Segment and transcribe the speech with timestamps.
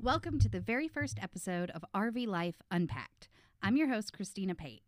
[0.00, 3.28] Welcome to the very first episode of RV Life Unpacked.
[3.60, 4.84] I'm your host, Christina Pate.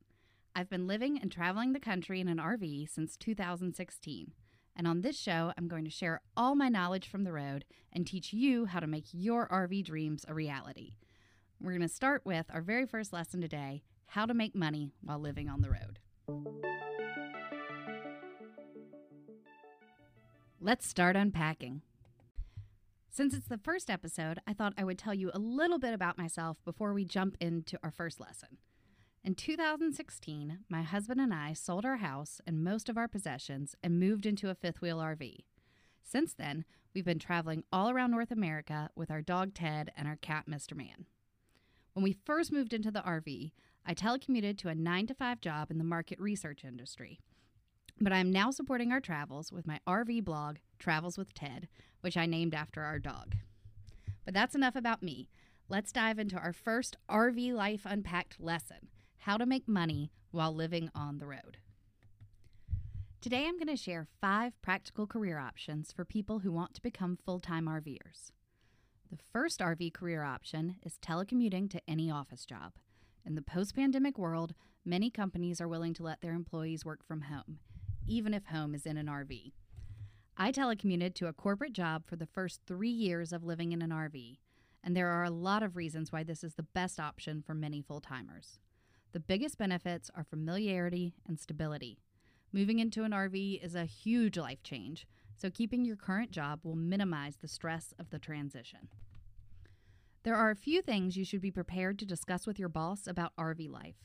[0.54, 4.32] I've been living and traveling the country in an RV since 2016.
[4.76, 8.06] And on this show, I'm going to share all my knowledge from the road and
[8.06, 10.92] teach you how to make your RV dreams a reality.
[11.60, 15.20] We're going to start with our very first lesson today how to make money while
[15.20, 16.00] living on the road.
[20.60, 21.82] Let's start unpacking.
[23.08, 26.18] Since it's the first episode, I thought I would tell you a little bit about
[26.18, 28.58] myself before we jump into our first lesson.
[29.22, 34.00] In 2016, my husband and I sold our house and most of our possessions and
[34.00, 35.44] moved into a fifth wheel RV.
[36.02, 36.64] Since then,
[36.94, 40.76] we've been traveling all around North America with our dog Ted and our cat Mr.
[40.76, 41.06] Man.
[41.92, 43.52] When we first moved into the RV,
[43.86, 47.18] I telecommuted to a 9 to 5 job in the market research industry.
[48.00, 51.68] But I am now supporting our travels with my RV blog, Travels with Ted,
[52.00, 53.34] which I named after our dog.
[54.24, 55.28] But that's enough about me.
[55.68, 60.90] Let's dive into our first RV Life Unpacked lesson how to make money while living
[60.94, 61.58] on the road.
[63.20, 67.18] Today, I'm going to share five practical career options for people who want to become
[67.22, 68.32] full time RVers.
[69.10, 72.72] The first RV career option is telecommuting to any office job.
[73.24, 74.54] In the post pandemic world,
[74.84, 77.58] many companies are willing to let their employees work from home,
[78.06, 79.52] even if home is in an RV.
[80.36, 83.90] I telecommuted to a corporate job for the first three years of living in an
[83.90, 84.38] RV,
[84.82, 87.82] and there are a lot of reasons why this is the best option for many
[87.82, 88.58] full timers.
[89.12, 91.98] The biggest benefits are familiarity and stability.
[92.52, 96.76] Moving into an RV is a huge life change, so keeping your current job will
[96.76, 98.88] minimize the stress of the transition.
[100.22, 103.34] There are a few things you should be prepared to discuss with your boss about
[103.38, 103.96] RV life.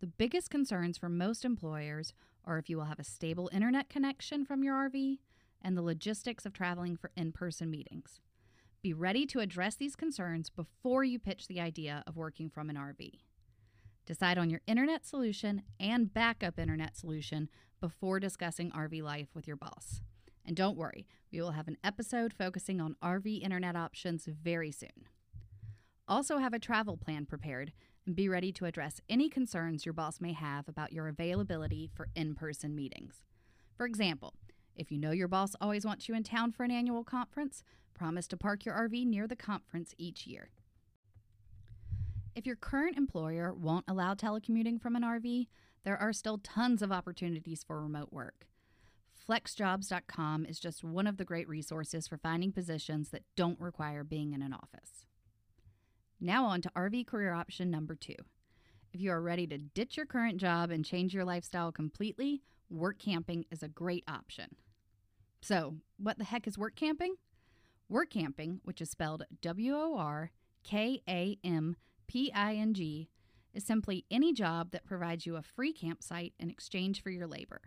[0.00, 2.12] The biggest concerns for most employers
[2.44, 5.18] are if you will have a stable internet connection from your RV,
[5.64, 8.20] and the logistics of traveling for in person meetings.
[8.82, 12.74] Be ready to address these concerns before you pitch the idea of working from an
[12.74, 13.20] RV.
[14.04, 17.48] Decide on your internet solution and backup internet solution
[17.80, 20.00] before discussing RV life with your boss.
[20.44, 25.06] And don't worry, we will have an episode focusing on RV internet options very soon.
[26.12, 27.72] Also, have a travel plan prepared
[28.04, 32.06] and be ready to address any concerns your boss may have about your availability for
[32.14, 33.22] in person meetings.
[33.78, 34.34] For example,
[34.76, 37.62] if you know your boss always wants you in town for an annual conference,
[37.94, 40.50] promise to park your RV near the conference each year.
[42.36, 45.46] If your current employer won't allow telecommuting from an RV,
[45.82, 48.46] there are still tons of opportunities for remote work.
[49.26, 54.34] FlexJobs.com is just one of the great resources for finding positions that don't require being
[54.34, 55.06] in an office.
[56.24, 58.14] Now, on to RV career option number two.
[58.92, 63.44] If you are ready to ditch your current job and change your lifestyle completely, workamping
[63.50, 64.54] is a great option.
[65.40, 67.14] So, what the heck is workamping?
[67.88, 70.30] Work camping, which is spelled W O R
[70.62, 71.74] K A M
[72.06, 73.08] P I N G,
[73.52, 77.62] is simply any job that provides you a free campsite in exchange for your labor.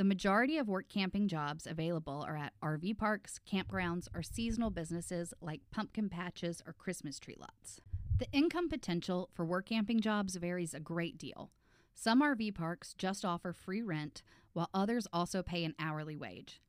[0.00, 5.60] The majority of workamping jobs available are at RV parks, campgrounds, or seasonal businesses like
[5.70, 7.82] pumpkin patches or Christmas tree lots.
[8.18, 11.50] The income potential for workamping jobs varies a great deal.
[11.94, 14.22] Some RV parks just offer free rent,
[14.54, 16.62] while others also pay an hourly wage.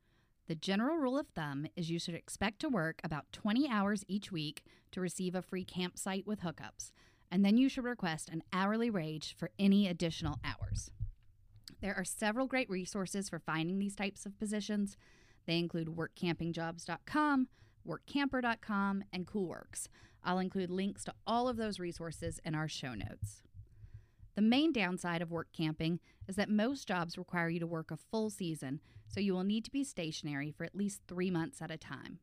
[0.47, 4.33] The general rule of thumb is you should expect to work about 20 hours each
[4.33, 4.61] week
[4.91, 6.91] to receive a free campsite with hookups,
[7.31, 10.91] and then you should request an hourly wage for any additional hours.
[11.81, 14.97] There are several great resources for finding these types of positions.
[15.47, 17.47] They include workampingjobs.com,
[17.87, 19.87] workamper.com, and Coolworks.
[20.23, 23.41] I'll include links to all of those resources in our show notes.
[24.35, 28.29] The main downside of workamping is that most jobs require you to work a full
[28.29, 31.77] season, so you will need to be stationary for at least three months at a
[31.77, 32.19] time.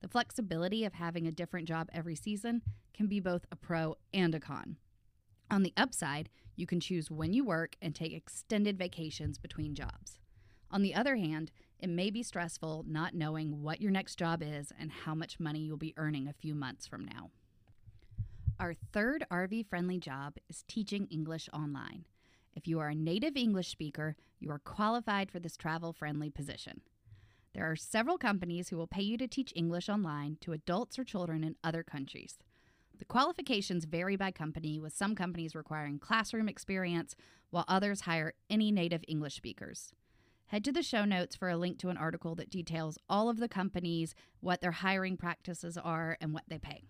[0.00, 2.62] The flexibility of having a different job every season
[2.92, 4.76] can be both a pro and a con.
[5.54, 10.18] On the upside, you can choose when you work and take extended vacations between jobs.
[10.68, 14.72] On the other hand, it may be stressful not knowing what your next job is
[14.76, 17.30] and how much money you'll be earning a few months from now.
[18.58, 22.04] Our third RV friendly job is teaching English online.
[22.56, 26.80] If you are a native English speaker, you are qualified for this travel friendly position.
[27.54, 31.04] There are several companies who will pay you to teach English online to adults or
[31.04, 32.38] children in other countries.
[32.98, 37.16] The qualifications vary by company, with some companies requiring classroom experience,
[37.50, 39.92] while others hire any native English speakers.
[40.46, 43.38] Head to the show notes for a link to an article that details all of
[43.38, 46.84] the companies, what their hiring practices are, and what they pay.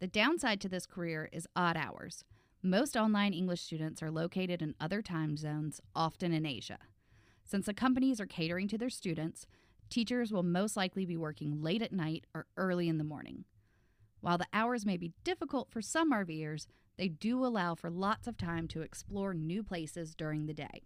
[0.00, 2.24] The downside to this career is odd hours.
[2.62, 6.78] Most online English students are located in other time zones, often in Asia.
[7.44, 9.46] Since the companies are catering to their students,
[9.88, 13.44] teachers will most likely be working late at night or early in the morning.
[14.20, 16.66] While the hours may be difficult for some RVers,
[16.96, 20.82] they do allow for lots of time to explore new places during the day.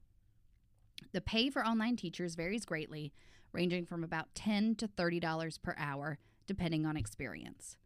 [1.12, 3.12] The pay for online teachers varies greatly,
[3.52, 7.76] ranging from about 10 to $30 per hour, depending on experience.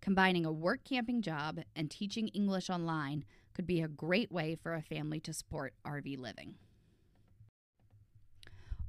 [0.00, 3.24] Combining a workamping job and teaching English online
[3.54, 6.56] could be a great way for a family to support RV living.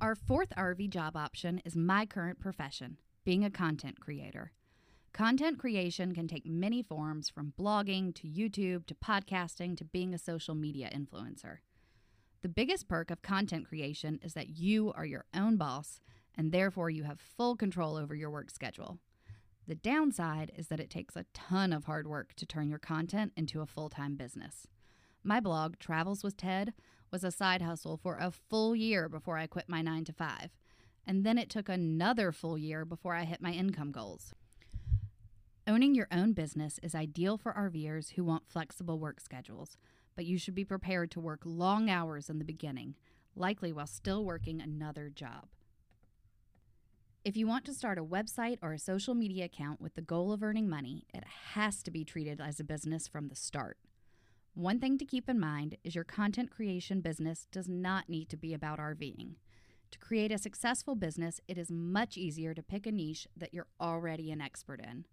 [0.01, 4.51] Our fourth RV job option is my current profession, being a content creator.
[5.15, 10.17] Content creation can take many forms from blogging to YouTube to podcasting to being a
[10.17, 11.59] social media influencer.
[12.41, 16.01] The biggest perk of content creation is that you are your own boss
[16.37, 18.99] and therefore you have full control over your work schedule.
[19.65, 23.31] The downside is that it takes a ton of hard work to turn your content
[23.37, 24.67] into a full time business.
[25.23, 26.73] My blog, Travels with Ted,
[27.09, 30.49] was a side hustle for a full year before I quit my 9 to 5.
[31.07, 34.33] And then it took another full year before I hit my income goals.
[35.67, 39.77] Owning your own business is ideal for RVers who want flexible work schedules,
[40.15, 42.93] but you should be prepared to work long hours in the beginning,
[43.35, 45.47] likely while still working another job.
[47.23, 50.31] If you want to start a website or a social media account with the goal
[50.31, 51.23] of earning money, it
[51.53, 53.79] has to be treated as a business from the start.
[54.53, 58.37] One thing to keep in mind is your content creation business does not need to
[58.37, 59.37] be about RVing.
[59.89, 63.67] To create a successful business, it is much easier to pick a niche that you're
[63.81, 65.05] already an expert in.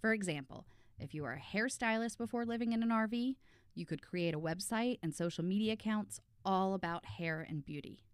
[0.00, 0.66] For example,
[0.98, 3.36] if you are a hairstylist before living in an RV,
[3.74, 8.04] you could create a website and social media accounts all about hair and beauty.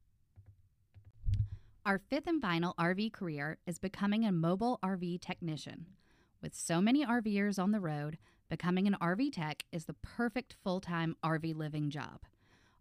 [1.84, 5.86] Our fifth and final RV career is becoming a mobile RV technician.
[6.40, 8.18] With so many RVers on the road,
[8.48, 12.20] becoming an RV tech is the perfect full time RV living job.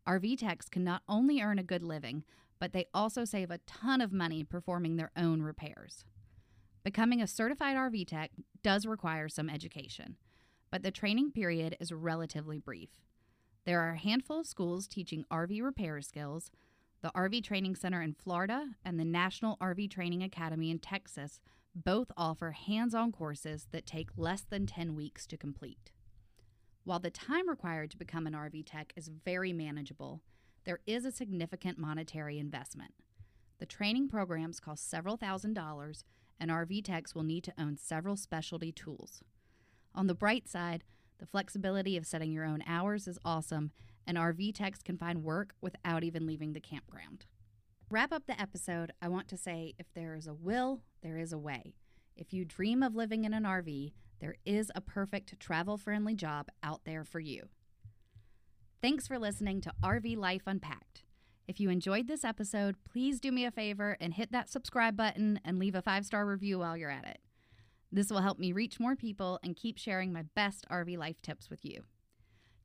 [0.08, 2.24] RV techs can not only earn a good living,
[2.60, 6.06] but they also save a ton of money performing their own repairs.
[6.84, 8.32] Becoming a certified RV tech
[8.64, 10.18] does require some education,
[10.72, 12.90] but the training period is relatively brief.
[13.66, 16.50] There are a handful of schools teaching RV repair skills,
[17.02, 21.40] the RV Training Center in Florida and the National RV Training Academy in Texas
[21.76, 25.92] both offer hands on courses that take less than 10 weeks to complete.
[26.84, 30.22] While the time required to become an RV tech is very manageable,
[30.64, 32.94] there is a significant monetary investment.
[33.60, 36.04] The training programs cost several thousand dollars,
[36.42, 39.22] and RV techs will need to own several specialty tools.
[39.94, 40.84] On the bright side,
[41.20, 43.72] the flexibility of setting your own hours is awesome,
[44.08, 47.28] and RV techs can find work without even leaving the campground.
[47.92, 51.32] Wrap up the episode, I want to say if there is a will, there is
[51.32, 51.76] a way.
[52.16, 56.48] If you dream of living in an RV, there is a perfect travel friendly job
[56.64, 57.50] out there for you.
[58.82, 61.04] Thanks for listening to RV Life Unpacked.
[61.52, 65.38] If you enjoyed this episode, please do me a favor and hit that subscribe button
[65.44, 67.20] and leave a five star review while you're at it.
[67.92, 71.50] This will help me reach more people and keep sharing my best RV life tips
[71.50, 71.84] with you.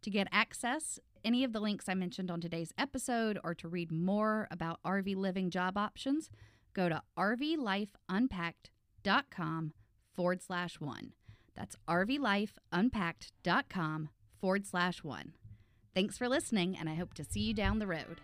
[0.02, 3.90] To get access any of the links I mentioned on today's episode or to read
[3.90, 6.30] more about RV living job options,
[6.72, 9.72] go to rvlifeunpacked.com
[10.14, 11.12] forward slash one.
[11.56, 14.08] That's rvlifeunpacked.com
[14.40, 15.32] forward slash one.
[15.92, 18.20] Thanks for listening, and I hope to see you down the road.